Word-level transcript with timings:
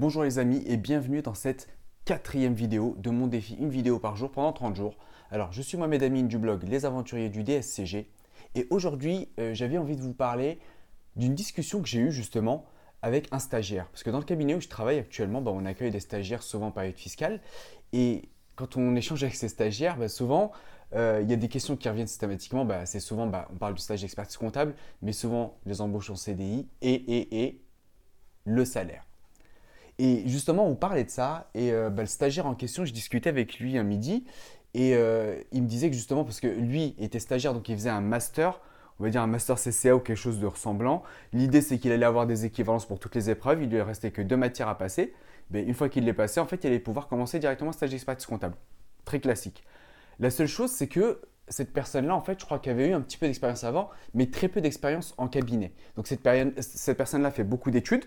Bonjour 0.00 0.24
les 0.24 0.38
amis 0.38 0.62
et 0.64 0.78
bienvenue 0.78 1.20
dans 1.20 1.34
cette 1.34 1.68
quatrième 2.06 2.54
vidéo 2.54 2.96
de 3.00 3.10
mon 3.10 3.26
défi, 3.26 3.54
une 3.56 3.68
vidéo 3.68 3.98
par 3.98 4.16
jour 4.16 4.30
pendant 4.30 4.50
30 4.50 4.74
jours. 4.74 4.96
Alors 5.30 5.52
je 5.52 5.60
suis 5.60 5.76
Mohamed 5.76 6.02
Amine 6.02 6.26
du 6.26 6.38
blog 6.38 6.62
Les 6.62 6.86
Aventuriers 6.86 7.28
du 7.28 7.42
DSCG 7.42 8.08
et 8.54 8.66
aujourd'hui 8.70 9.28
euh, 9.38 9.52
j'avais 9.52 9.76
envie 9.76 9.96
de 9.96 10.00
vous 10.00 10.14
parler 10.14 10.58
d'une 11.16 11.34
discussion 11.34 11.82
que 11.82 11.86
j'ai 11.86 11.98
eue 11.98 12.12
justement 12.12 12.64
avec 13.02 13.28
un 13.30 13.38
stagiaire. 13.38 13.88
Parce 13.88 14.02
que 14.02 14.08
dans 14.08 14.16
le 14.16 14.24
cabinet 14.24 14.54
où 14.54 14.60
je 14.62 14.68
travaille 14.68 14.98
actuellement, 14.98 15.42
bah, 15.42 15.50
on 15.54 15.66
accueille 15.66 15.90
des 15.90 16.00
stagiaires 16.00 16.42
souvent 16.42 16.68
en 16.68 16.72
période 16.72 16.96
fiscale 16.96 17.38
et 17.92 18.30
quand 18.56 18.78
on 18.78 18.96
échange 18.96 19.22
avec 19.22 19.34
ces 19.34 19.48
stagiaires, 19.48 19.98
bah, 19.98 20.08
souvent 20.08 20.50
euh, 20.94 21.20
il 21.22 21.28
y 21.28 21.34
a 21.34 21.36
des 21.36 21.48
questions 21.48 21.76
qui 21.76 21.90
reviennent 21.90 22.06
systématiquement. 22.06 22.64
Bah, 22.64 22.86
c'est 22.86 23.00
souvent, 23.00 23.30
on 23.52 23.56
parle 23.56 23.74
du 23.74 23.82
stage 23.82 24.00
d'expertise 24.00 24.38
comptable, 24.38 24.74
mais 25.02 25.12
souvent 25.12 25.58
les 25.66 25.82
embauches 25.82 26.08
en 26.08 26.16
CDI 26.16 26.66
et, 26.80 26.94
et, 26.94 27.44
et 27.44 27.60
le 28.46 28.64
salaire. 28.64 29.04
Et 30.02 30.26
justement, 30.26 30.66
on 30.66 30.76
parlait 30.76 31.04
de 31.04 31.10
ça, 31.10 31.50
et 31.54 31.72
euh, 31.72 31.90
bah, 31.90 32.00
le 32.00 32.08
stagiaire 32.08 32.46
en 32.46 32.54
question, 32.54 32.86
je 32.86 32.92
discutais 32.92 33.28
avec 33.28 33.58
lui 33.58 33.76
un 33.76 33.82
midi, 33.82 34.24
et 34.72 34.94
euh, 34.94 35.38
il 35.52 35.62
me 35.62 35.68
disait 35.68 35.90
que 35.90 35.94
justement, 35.94 36.24
parce 36.24 36.40
que 36.40 36.46
lui 36.46 36.94
était 36.98 37.18
stagiaire, 37.18 37.52
donc 37.52 37.68
il 37.68 37.76
faisait 37.76 37.90
un 37.90 38.00
master, 38.00 38.62
on 38.98 39.04
va 39.04 39.10
dire 39.10 39.20
un 39.20 39.26
master 39.26 39.56
CCA 39.56 39.94
ou 39.94 39.98
quelque 39.98 40.16
chose 40.16 40.40
de 40.40 40.46
ressemblant. 40.46 41.02
L'idée, 41.34 41.60
c'est 41.60 41.78
qu'il 41.78 41.92
allait 41.92 42.06
avoir 42.06 42.26
des 42.26 42.46
équivalences 42.46 42.86
pour 42.86 42.98
toutes 42.98 43.14
les 43.14 43.28
épreuves, 43.28 43.62
il 43.62 43.68
lui 43.68 43.82
restait 43.82 44.10
que 44.10 44.22
deux 44.22 44.38
matières 44.38 44.68
à 44.68 44.78
passer. 44.78 45.12
Mais 45.50 45.62
une 45.64 45.74
fois 45.74 45.90
qu'il 45.90 46.06
les 46.06 46.14
passait, 46.14 46.40
en 46.40 46.46
fait, 46.46 46.64
il 46.64 46.68
allait 46.68 46.78
pouvoir 46.78 47.06
commencer 47.06 47.38
directement 47.38 47.70
stage 47.70 47.90
d'expertise 47.90 48.24
comptable. 48.24 48.54
Très 49.04 49.20
classique. 49.20 49.64
La 50.18 50.30
seule 50.30 50.46
chose, 50.46 50.70
c'est 50.70 50.88
que 50.88 51.20
cette 51.48 51.74
personne-là, 51.74 52.16
en 52.16 52.22
fait, 52.22 52.40
je 52.40 52.46
crois 52.46 52.58
qu'elle 52.58 52.72
avait 52.72 52.88
eu 52.88 52.94
un 52.94 53.02
petit 53.02 53.18
peu 53.18 53.26
d'expérience 53.26 53.64
avant, 53.64 53.90
mais 54.14 54.30
très 54.30 54.48
peu 54.48 54.62
d'expérience 54.62 55.12
en 55.18 55.28
cabinet. 55.28 55.72
Donc 55.96 56.06
cette 56.06 56.22
personne-là 56.96 57.30
fait 57.30 57.44
beaucoup 57.44 57.70
d'études, 57.70 58.06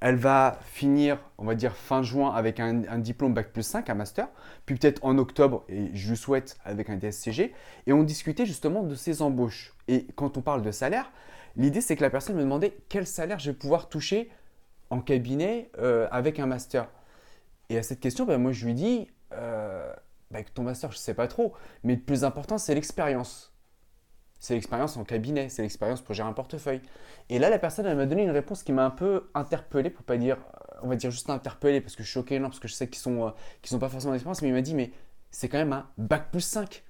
elle 0.00 0.16
va 0.16 0.58
finir, 0.62 1.18
on 1.38 1.44
va 1.44 1.54
dire, 1.54 1.74
fin 1.74 2.02
juin 2.02 2.30
avec 2.30 2.60
un, 2.60 2.98
diplôme 2.98 3.32
Bac 3.32 3.52
plus 3.52 3.62
5, 3.62 3.88
un 3.88 3.94
master, 3.94 4.28
puis 4.66 4.76
peut-être 4.76 5.04
en 5.04 5.16
octobre, 5.16 5.64
et 5.68 5.90
je 5.94 6.10
lui 6.10 6.16
souhaite, 6.16 6.58
avec 6.64 6.90
un 6.90 6.96
DSCG. 6.96 7.54
Et 7.86 7.92
on 7.92 8.02
discutait 8.02 8.46
justement 8.46 8.82
de 8.82 8.94
ses 8.94 9.22
embauches. 9.22 9.74
Et 9.88 10.06
quand 10.14 10.36
on 10.36 10.42
parle 10.42 10.62
de 10.62 10.70
salaire, 10.70 11.10
l'idée 11.56 11.80
c'est 11.80 11.96
que 11.96 12.02
la 12.02 12.10
personne 12.10 12.36
me 12.36 12.42
demandait 12.42 12.76
quel 12.88 13.06
salaire 13.06 13.38
je 13.38 13.50
vais 13.50 13.56
pouvoir 13.56 13.88
toucher 13.88 14.30
en 14.90 15.00
cabinet 15.00 15.70
euh, 15.78 16.06
avec 16.10 16.38
un 16.38 16.46
master. 16.46 16.88
Et 17.70 17.78
à 17.78 17.82
cette 17.82 18.00
question, 18.00 18.26
ben, 18.26 18.38
moi 18.38 18.52
je 18.52 18.66
lui 18.66 18.74
dis, 18.74 19.08
euh, 19.32 19.92
ben, 20.30 20.44
ton 20.54 20.62
master, 20.62 20.92
je 20.92 20.98
ne 20.98 21.00
sais 21.00 21.14
pas 21.14 21.26
trop, 21.26 21.54
mais 21.84 21.94
le 21.94 22.00
plus 22.00 22.24
important, 22.24 22.58
c'est 22.58 22.74
l'expérience. 22.74 23.55
C'est 24.38 24.54
l'expérience 24.54 24.96
en 24.96 25.04
cabinet, 25.04 25.48
c'est 25.48 25.62
l'expérience 25.62 26.00
pour 26.00 26.14
gérer 26.14 26.28
un 26.28 26.32
portefeuille. 26.32 26.80
Et 27.28 27.38
là, 27.38 27.50
la 27.50 27.58
personne, 27.58 27.86
elle 27.86 27.96
m'a 27.96 28.06
donné 28.06 28.22
une 28.22 28.30
réponse 28.30 28.62
qui 28.62 28.72
m'a 28.72 28.84
un 28.84 28.90
peu 28.90 29.28
interpellé, 29.34 29.90
pour 29.90 30.04
pas 30.04 30.16
dire, 30.16 30.36
euh, 30.36 30.78
on 30.82 30.88
va 30.88 30.96
dire 30.96 31.10
juste 31.10 31.30
interpellé, 31.30 31.80
parce 31.80 31.96
que 31.96 32.02
je 32.02 32.08
suis 32.08 32.14
choqué, 32.14 32.38
non, 32.38 32.48
parce 32.48 32.60
que 32.60 32.68
je 32.68 32.74
sais 32.74 32.88
qu'ils 32.88 33.00
sont, 33.00 33.28
euh, 33.28 33.30
sont 33.64 33.78
pas 33.78 33.88
forcément 33.88 34.12
d'expérience, 34.12 34.42
mais 34.42 34.48
il 34.48 34.54
m'a 34.54 34.62
dit, 34.62 34.74
mais 34.74 34.92
c'est 35.30 35.48
quand 35.48 35.58
même 35.58 35.72
un 35.72 35.88
bac 35.98 36.30
plus 36.30 36.42
5. 36.42 36.84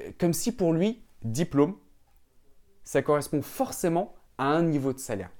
Euh, 0.00 0.10
comme 0.18 0.32
si 0.32 0.52
pour 0.52 0.72
lui, 0.72 1.02
diplôme, 1.22 1.76
ça 2.84 3.02
correspond 3.02 3.42
forcément 3.42 4.14
à 4.38 4.46
un 4.46 4.62
niveau 4.62 4.92
de 4.92 4.98
salaire. 4.98 5.30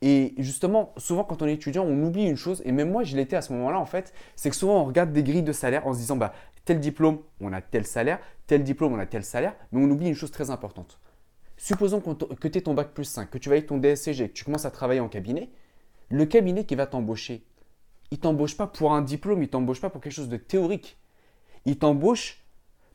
Et 0.00 0.34
justement, 0.38 0.92
souvent 0.96 1.22
quand 1.22 1.42
on 1.42 1.46
est 1.46 1.54
étudiant, 1.54 1.84
on 1.84 2.02
oublie 2.02 2.24
une 2.24 2.36
chose, 2.36 2.60
et 2.64 2.72
même 2.72 2.90
moi 2.90 3.04
je 3.04 3.16
l'étais 3.16 3.36
à 3.36 3.42
ce 3.42 3.52
moment-là 3.52 3.78
en 3.78 3.86
fait, 3.86 4.12
c'est 4.34 4.50
que 4.50 4.56
souvent 4.56 4.80
on 4.80 4.84
regarde 4.84 5.12
des 5.12 5.22
grilles 5.22 5.44
de 5.44 5.52
salaire 5.52 5.86
en 5.86 5.92
se 5.92 5.98
disant, 5.98 6.16
bah 6.16 6.32
tel 6.64 6.80
diplôme, 6.80 7.18
on 7.40 7.52
a 7.52 7.60
tel 7.60 7.86
salaire, 7.86 8.20
tel 8.46 8.62
diplôme, 8.62 8.92
on 8.92 8.98
a 8.98 9.06
tel 9.06 9.24
salaire, 9.24 9.54
mais 9.72 9.84
on 9.84 9.90
oublie 9.90 10.08
une 10.08 10.14
chose 10.14 10.30
très 10.30 10.50
importante. 10.50 10.98
Supposons 11.56 12.00
que 12.00 12.48
tu 12.48 12.58
aies 12.58 12.62
ton 12.62 12.74
bac 12.74 12.88
plus 12.92 13.04
5, 13.04 13.30
que 13.30 13.38
tu 13.38 13.48
vas 13.48 13.54
avec 13.54 13.66
ton 13.66 13.78
DSCG, 13.78 14.28
que 14.28 14.34
tu 14.34 14.44
commences 14.44 14.64
à 14.64 14.70
travailler 14.70 15.00
en 15.00 15.08
cabinet, 15.08 15.50
le 16.10 16.26
cabinet 16.26 16.64
qui 16.64 16.74
va 16.74 16.86
t'embaucher, 16.86 17.44
il 18.10 18.18
t'embauche 18.18 18.56
pas 18.56 18.66
pour 18.66 18.92
un 18.92 19.00
diplôme, 19.00 19.42
il 19.42 19.48
t'embauche 19.48 19.80
pas 19.80 19.88
pour 19.88 20.00
quelque 20.00 20.12
chose 20.12 20.28
de 20.28 20.36
théorique. 20.36 20.98
Il 21.64 21.78
t'embauche 21.78 22.44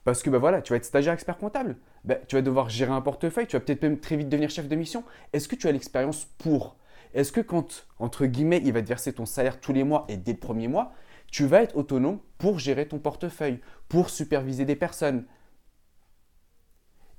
parce 0.04 0.22
que 0.22 0.30
bah 0.30 0.38
voilà, 0.38 0.62
tu 0.62 0.72
vas 0.72 0.78
être 0.78 0.86
stagiaire 0.86 1.14
expert 1.14 1.38
comptable. 1.38 1.76
Bah, 2.06 2.16
tu 2.28 2.36
vas 2.36 2.42
devoir 2.42 2.70
gérer 2.70 2.92
un 2.92 3.02
portefeuille, 3.02 3.48
tu 3.48 3.56
vas 3.56 3.60
peut-être 3.60 3.82
même 3.82 4.00
très 4.00 4.16
vite 4.16 4.30
devenir 4.30 4.50
chef 4.50 4.68
de 4.68 4.76
mission. 4.76 5.04
Est-ce 5.34 5.48
que 5.48 5.56
tu 5.56 5.68
as 5.68 5.72
l'expérience 5.72 6.26
pour? 6.38 6.78
Est-ce 7.14 7.32
que 7.32 7.42
quand, 7.42 7.88
entre 8.00 8.26
guillemets, 8.26 8.62
il 8.64 8.72
va 8.72 8.82
te 8.82 8.88
verser 8.88 9.12
ton 9.12 9.26
salaire 9.26 9.60
tous 9.60 9.74
les 9.74 9.84
mois 9.84 10.06
et 10.08 10.18
dès 10.18 10.34
le 10.34 10.38
premier 10.38 10.68
mois, 10.68 10.94
tu 11.32 11.46
vas 11.46 11.64
être 11.64 11.76
autonome 11.76 12.20
pour 12.38 12.60
gérer 12.60 12.88
ton 12.88 13.00
portefeuille, 13.00 13.60
pour 13.90 14.10
superviser 14.10 14.66
des 14.66 14.76
personnes. 14.76 15.26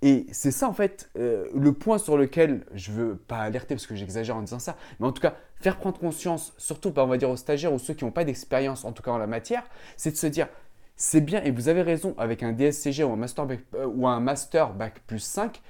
Et 0.00 0.26
c'est 0.30 0.52
ça 0.52 0.68
en 0.68 0.72
fait 0.72 1.10
euh, 1.18 1.48
le 1.54 1.72
point 1.72 1.98
sur 1.98 2.16
lequel 2.16 2.64
je 2.72 2.92
veux 2.92 3.16
pas 3.16 3.38
alerter 3.38 3.74
parce 3.74 3.86
que 3.86 3.96
j'exagère 3.96 4.36
en 4.36 4.42
disant 4.42 4.60
ça, 4.60 4.76
mais 5.00 5.06
en 5.06 5.12
tout 5.12 5.20
cas 5.20 5.34
faire 5.60 5.76
prendre 5.76 5.98
conscience, 5.98 6.54
surtout 6.56 6.92
on 6.96 7.06
va 7.06 7.16
dire 7.16 7.30
aux 7.30 7.36
stagiaires 7.36 7.72
ou 7.72 7.80
ceux 7.80 7.94
qui 7.94 8.04
n'ont 8.04 8.12
pas 8.12 8.24
d'expérience 8.24 8.84
en 8.84 8.92
tout 8.92 9.02
cas 9.02 9.10
en 9.10 9.18
la 9.18 9.26
matière, 9.26 9.64
c'est 9.96 10.12
de 10.12 10.16
se 10.16 10.28
dire 10.28 10.46
c'est 10.94 11.20
bien 11.20 11.42
et 11.42 11.50
vous 11.50 11.68
avez 11.68 11.82
raison 11.82 12.14
avec 12.16 12.44
un 12.44 12.52
DSCG 12.52 13.02
ou 13.02 13.12
un 13.12 13.16
master 13.16 13.46
euh, 13.74 13.86
ou 13.86 14.06
un 14.06 14.20
master 14.20 14.72
bac 14.72 15.00
plus 15.06 15.18
5, 15.18 15.60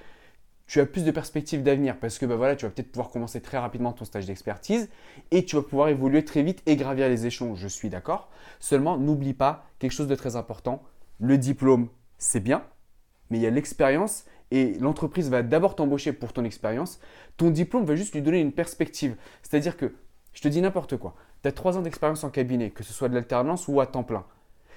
tu 0.69 0.81
as 0.81 0.87
plus 0.87 1.05
de 1.05 1.11
perspectives 1.11 1.63
d'avenir 1.63 1.99
parce 1.99 2.19
que 2.19 2.27
bah 2.27 2.37
voilà, 2.37 2.55
tu 2.55 2.67
vas 2.67 2.71
peut-être 2.71 2.93
pouvoir 2.93 3.09
commencer 3.09 3.41
très 3.41 3.59
rapidement 3.59 3.93
ton 3.93 4.05
stage 4.05 4.27
d'expertise 4.27 4.89
et 5.31 5.45
tu 5.45 5.57
vas 5.57 5.63
pouvoir 5.63 5.89
évoluer 5.89 6.25
très 6.25 6.43
vite 6.43 6.63
et 6.67 6.77
gravir 6.77 7.09
les 7.09 7.27
échelons, 7.27 7.57
je 7.57 7.67
suis 7.67 7.89
d'accord. 7.89 8.29
Seulement, 8.61 8.99
n'oublie 8.99 9.33
pas 9.33 9.67
quelque 9.79 9.93
chose 9.93 10.09
de 10.09 10.15
très 10.15 10.37
important, 10.37 10.83
le 11.19 11.39
diplôme, 11.39 11.89
c'est 12.19 12.41
bien, 12.41 12.63
mais 13.31 13.39
il 13.39 13.41
y 13.41 13.47
a 13.47 13.51
l'expérience 13.51 14.27
et 14.51 14.75
l'entreprise 14.75 15.31
va 15.31 15.43
d'abord 15.43 15.75
t'embaucher 15.75 16.13
pour 16.13 16.35
ton 16.35 16.45
expérience. 16.45 17.01
Ton 17.39 17.51
diplôme 17.51 17.85
va 17.85 17.97
juste 17.97 18.15
lui 18.15 18.23
donner 18.23 18.41
une 18.41 18.53
perspective. 18.53 19.17
C'est-à-dire 19.43 19.77
que, 19.77 19.95
je 20.35 20.43
te 20.43 20.49
dis 20.49 20.61
n'importe 20.61 20.99
quoi, 20.99 21.15
tu 21.43 21.49
as 21.49 21.53
trois 21.53 21.79
ans 21.79 21.83
d'expérience 21.83 22.25
en 22.25 22.31
cabinet, 22.31 22.71
que 22.71 22.85
ce 22.85 22.93
soit 22.93 23.09
de 23.09 23.15
l'alternance 23.15 23.69
ou 23.69 23.81
à 23.81 23.87
temps 23.87 24.05
plein. 24.05 24.25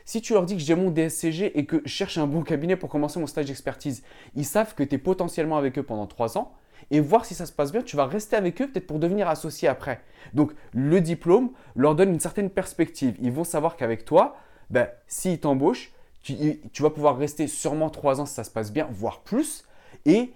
Si 0.05 0.21
tu 0.21 0.33
leur 0.33 0.45
dis 0.45 0.55
que 0.55 0.61
j'ai 0.61 0.75
mon 0.75 0.91
DSCG 0.91 1.57
et 1.57 1.65
que 1.65 1.81
je 1.85 1.89
cherche 1.89 2.17
un 2.17 2.27
bon 2.27 2.43
cabinet 2.43 2.75
pour 2.75 2.89
commencer 2.89 3.19
mon 3.19 3.27
stage 3.27 3.45
d'expertise, 3.45 4.03
ils 4.35 4.45
savent 4.45 4.75
que 4.75 4.83
tu 4.83 4.95
es 4.95 4.97
potentiellement 4.97 5.57
avec 5.57 5.77
eux 5.77 5.83
pendant 5.83 6.07
trois 6.07 6.37
ans 6.37 6.53
et 6.89 6.99
voir 6.99 7.25
si 7.25 7.35
ça 7.35 7.45
se 7.45 7.51
passe 7.51 7.71
bien, 7.71 7.81
tu 7.81 7.95
vas 7.95 8.05
rester 8.05 8.35
avec 8.35 8.61
eux 8.61 8.67
peut-être 8.67 8.87
pour 8.87 8.99
devenir 8.99 9.27
associé 9.27 9.67
après. 9.67 10.01
Donc 10.33 10.53
le 10.73 10.99
diplôme 11.01 11.51
leur 11.75 11.95
donne 11.95 12.09
une 12.09 12.19
certaine 12.19 12.49
perspective. 12.49 13.15
Ils 13.21 13.31
vont 13.31 13.43
savoir 13.43 13.77
qu'avec 13.77 14.05
toi, 14.05 14.35
ben, 14.69 14.87
s'ils 15.07 15.39
t'embauchent, 15.39 15.91
tu, 16.23 16.35
tu, 16.71 16.83
vas 16.83 16.89
pouvoir 16.89 17.17
rester 17.17 17.47
sûrement 17.47 17.89
trois 17.89 18.21
ans 18.21 18.25
si 18.25 18.33
ça 18.33 18.43
se 18.43 18.51
passe 18.51 18.71
bien, 18.71 18.87
voire 18.91 19.21
plus. 19.21 19.63
Et 20.05 20.33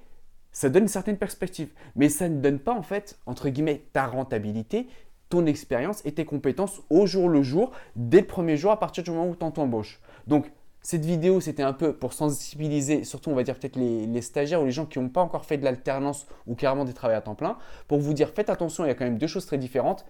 ça 0.52 0.70
donne 0.70 0.84
une 0.84 0.90
certaine 0.90 1.18
perspective. 1.18 1.70
Mais 1.96 2.10
ça 2.10 2.30
ne 2.30 2.40
donne 2.40 2.60
pas 2.60 2.74
en 2.74 2.82
fait, 2.82 3.20
entre 3.26 3.50
guillemets, 3.50 3.84
ta 3.94 4.08
rentabilité 4.08 4.88
ton 5.30 5.46
expérience 5.46 6.02
et 6.06 6.14
tes 6.14 6.26
compétences 6.26 6.82
au 6.90 7.06
jour 7.06 7.30
le 7.30 7.42
jour, 7.42 7.72
dès 7.96 8.22
le 8.22 8.28
premier 8.28 8.58
jour 8.58 8.72
à 8.72 8.80
partir 8.80 9.04
du 9.04 9.12
moment 9.12 9.28
où 9.28 9.36
tu 9.36 9.52
t'embauches. 9.52 10.00
Donc, 10.28 10.52
cette 10.82 11.04
vidéo, 11.04 11.42
c'était 11.42 11.64
un 11.64 11.74
peu 11.74 11.94
pour 11.94 12.14
sensibiliser, 12.14 13.04
surtout 13.06 13.32
on 13.32 13.36
va 13.36 13.42
dire 13.42 13.58
peut-être 13.58 13.76
les, 13.76 14.22
stagiaires 14.22 14.62
ou 14.62 14.66
les 14.66 14.72
gens 14.72 14.86
qui 14.86 15.00
n'ont 15.00 15.10
pas 15.10 15.22
encore 15.22 15.46
fait 15.46 15.58
de 15.58 15.64
l'alternance 15.64 16.28
ou 16.46 16.54
carrément 16.54 16.86
des 16.86 16.94
travaux 16.94 17.16
à 17.16 17.22
temps 17.22 17.34
plein, 17.34 17.58
pour 17.88 17.98
vous 17.98 18.14
dire 18.14 18.30
faites 18.30 18.52
attention, 18.52 18.86
il 18.86 18.90
y 18.90 18.92
a 18.92 18.94
quand 18.94 19.06
même 19.06 19.18
deux 19.18 19.26
choses 19.26 19.48
très 19.48 19.58
différentes. 19.58 20.06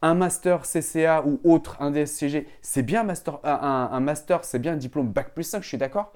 Un 0.00 0.14
master 0.14 0.62
CCA 0.62 1.24
ou 1.26 1.40
autre, 1.44 1.76
un 1.80 1.90
DSCG, 1.90 2.46
c'est 2.62 2.82
bien 2.82 3.02
master, 3.02 3.38
un, 3.44 3.90
un 3.92 4.00
master, 4.00 4.44
c'est 4.44 4.58
bien 4.58 4.72
un 4.72 4.76
diplôme 4.76 5.08
Bac 5.08 5.34
plus 5.34 5.44
5, 5.44 5.62
je 5.62 5.68
suis 5.68 5.78
d'accord. 5.78 6.12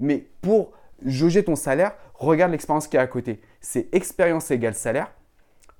Mais 0.00 0.26
pour 0.42 0.72
jauger 1.04 1.44
ton 1.44 1.56
salaire, 1.56 1.94
regarde 2.14 2.52
l'expérience 2.52 2.88
qui 2.88 2.96
est 2.96 3.00
à 3.00 3.06
côté. 3.06 3.40
C'est 3.62 3.88
expérience 3.94 4.50
égale 4.50 4.74
salaire 4.74 5.10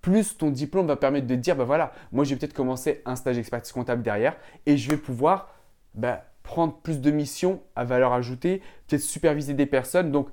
plus 0.08 0.38
ton 0.38 0.50
diplôme 0.50 0.86
va 0.86 0.96
permettre 0.96 1.26
de 1.26 1.34
dire, 1.34 1.54
bah 1.54 1.64
voilà, 1.64 1.92
moi 2.12 2.24
j'ai 2.24 2.36
peut-être 2.36 2.54
commencé 2.54 3.02
un 3.04 3.16
stage 3.16 3.36
d'expertise 3.36 3.72
comptable 3.72 4.02
derrière 4.02 4.36
et 4.66 4.76
je 4.76 4.90
vais 4.90 4.96
pouvoir 4.96 5.54
bah, 5.94 6.24
prendre 6.42 6.74
plus 6.80 7.00
de 7.00 7.10
missions 7.10 7.60
à 7.76 7.84
valeur 7.84 8.12
ajoutée, 8.12 8.62
peut-être 8.86 9.02
superviser 9.02 9.54
des 9.54 9.66
personnes, 9.66 10.10
donc 10.10 10.28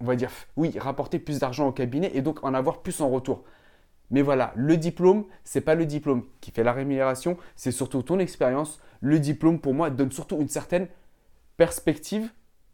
on 0.00 0.04
va 0.04 0.16
dire, 0.16 0.30
oui, 0.56 0.76
rapporter 0.78 1.18
plus 1.18 1.38
d'argent 1.38 1.68
au 1.68 1.72
cabinet 1.72 2.10
et 2.14 2.22
donc 2.22 2.42
en 2.42 2.54
avoir 2.54 2.82
plus 2.82 3.00
en 3.00 3.08
retour. 3.08 3.44
Mais 4.10 4.22
voilà, 4.22 4.52
le 4.56 4.76
diplôme, 4.76 5.24
c'est 5.44 5.60
pas 5.60 5.76
le 5.76 5.86
diplôme 5.86 6.24
qui 6.40 6.50
fait 6.50 6.64
la 6.64 6.72
rémunération, 6.72 7.36
c'est 7.54 7.70
surtout 7.70 8.02
ton 8.02 8.18
expérience. 8.18 8.80
Le 9.00 9.20
diplôme, 9.20 9.60
pour 9.60 9.72
moi, 9.72 9.88
donne 9.90 10.10
surtout 10.10 10.40
une 10.40 10.48
certaine 10.48 10.88
perspective 11.56 12.28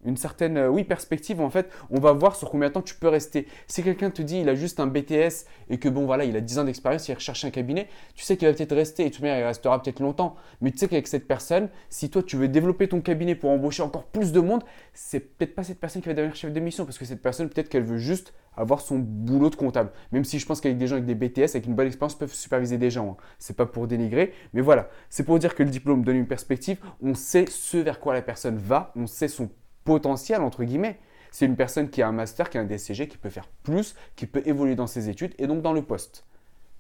une 0.07 0.17
certaine 0.17 0.57
euh, 0.57 0.69
oui, 0.69 0.85
perspective. 0.85 1.41
En 1.41 1.51
fait, 1.51 1.71
on 1.91 2.01
va 2.01 2.13
voir 2.13 2.37
sur 2.37 2.51
combien 2.51 2.69
de 2.69 2.75
temps 2.75 2.83
tu 2.83 2.95
peux 2.95 3.09
rester. 3.09 3.47
Si 3.67 3.83
quelqu'un 3.83 4.11
te 4.11 4.23
dit 4.23 4.41
il 4.41 4.49
a 4.49 4.55
juste 4.55 4.81
un 4.81 4.87
BTS 4.87 5.47
et 5.69 5.79
que 5.79 5.89
bon 5.89 6.07
voilà, 6.07 6.25
il 6.25 6.37
a 6.37 6.41
10 6.41 6.61
ans 6.61 6.65
d'expérience, 6.65 7.09
il 7.09 7.15
recherche 7.15 7.45
un 7.45 7.51
cabinet, 7.51 7.89
tu 8.15 8.25
sais 8.25 8.37
qu'il 8.37 8.49
va 8.49 8.55
peut-être 8.55 8.75
rester 8.75 9.07
et 9.07 9.11
tout 9.11 9.25
il 9.25 9.31
restera 9.31 9.83
peut-être 9.83 10.01
longtemps. 10.01 10.37
Mais 10.61 10.71
tu 10.71 10.79
sais 10.79 10.89
qu'avec 10.89 11.09
cette 11.09 11.27
personne, 11.27 11.69
si 11.91 12.11
toi 12.11 12.23
tu 12.23 12.37
veux 12.37 12.49
développer 12.49 12.89
ton 12.89 13.01
cabinet 13.01 13.35
pour 13.35 13.51
embaucher 13.51 13.83
encore 13.83 14.05
plus 14.05 14.33
de 14.33 14.41
monde, 14.41 14.63
c'est 14.95 15.21
peut-être 15.21 15.55
pas 15.55 15.65
cette 15.65 15.81
personne 15.81 16.03
qui 16.03 16.09
va 16.09 16.15
devenir 16.15 16.35
chef 16.35 16.53
de 16.53 16.61
mission 16.61 16.85
parce 16.85 16.99
que 16.99 17.05
cette 17.05 17.23
personne 17.23 17.49
peut-être 17.49 17.69
qu'elle 17.69 17.85
veut 17.85 17.99
juste 17.99 18.33
avoir 18.57 18.81
son 18.81 18.99
boulot 18.99 19.51
de 19.51 19.55
comptable. 19.55 19.91
Même 20.13 20.25
si 20.25 20.39
je 20.39 20.47
pense 20.47 20.61
qu'avec 20.61 20.79
des 20.79 20.87
gens 20.87 20.97
avec 20.97 21.07
des 21.07 21.15
BTS, 21.15 21.51
avec 21.55 21.67
une 21.67 21.75
bonne 21.75 21.87
expérience, 21.87 22.17
peuvent 22.17 22.33
superviser 22.33 22.79
des 22.79 22.91
gens. 22.91 23.11
Hein. 23.11 23.17
C'est 23.39 23.57
pas 23.57 23.67
pour 23.67 23.87
dénigrer, 23.87 24.33
mais 24.55 24.61
voilà, 24.61 24.89
c'est 25.11 25.25
pour 25.25 25.39
dire 25.39 25.55
que 25.55 25.63
le 25.63 25.71
diplôme 25.71 26.05
donne 26.05 26.17
une 26.17 26.27
perspective. 26.27 26.79
On 27.03 27.15
sait 27.15 27.45
ce 27.49 27.77
vers 27.77 28.01
quoi 28.01 28.15
la 28.15 28.23
personne 28.23 28.57
va, 28.57 28.93
on 28.97 29.07
sait 29.07 29.29
son 29.29 29.51
potentiel, 29.87 30.43
entre 30.43 30.65
guillemets. 30.65 30.99
C'est 31.31 31.47
une 31.47 31.57
personne 31.57 31.89
qui 31.89 32.03
a 32.03 32.09
un 32.09 32.13
master, 32.13 32.51
qui 32.51 32.59
a 32.59 32.61
un 32.61 32.65
DCG, 32.65 33.09
qui 33.09 33.17
peut 33.17 33.31
faire 33.31 33.49
plus, 33.63 33.95
qui 34.17 34.27
peut 34.27 34.43
évoluer 34.45 34.75
dans 34.75 34.87
ses 34.87 35.09
études 35.09 35.35
et 35.39 35.47
donc 35.47 35.63
dans 35.63 35.73
le 35.73 35.83
poste. 35.83 36.27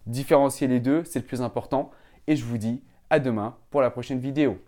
Différencier 0.06 0.68
les 0.68 0.80
deux, 0.80 1.04
c'est 1.04 1.20
le 1.20 1.24
plus 1.24 1.40
important. 1.40 1.90
et 2.26 2.36
je 2.36 2.44
vous 2.44 2.58
dis 2.58 2.82
à 3.08 3.20
demain 3.20 3.56
pour 3.70 3.80
la 3.80 3.90
prochaine 3.90 4.18
vidéo. 4.18 4.58